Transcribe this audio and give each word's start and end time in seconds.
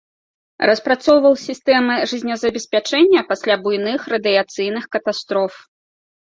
Распрацоўваў 0.69 1.33
сістэмы 1.47 1.97
жыццезабеспячэння 2.13 3.21
пасля 3.33 3.59
буйных 3.67 4.09
радыяцыйных 4.15 4.89
катастроф. 4.97 5.53